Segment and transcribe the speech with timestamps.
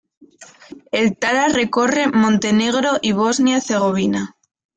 [1.01, 4.35] El Tara recorre Montenegro y Bosnia y Herzegovina.